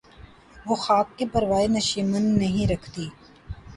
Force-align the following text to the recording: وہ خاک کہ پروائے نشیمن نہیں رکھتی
وہ 0.65 0.75
خاک 0.83 1.07
کہ 1.17 1.25
پروائے 1.33 1.67
نشیمن 1.67 2.23
نہیں 2.39 2.65
رکھتی 2.71 3.05